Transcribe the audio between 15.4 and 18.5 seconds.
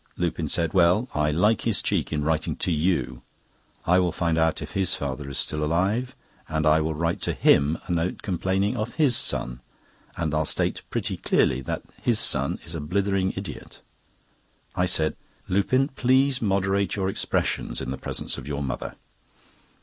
"Lupin, please moderate your expressions in the presence of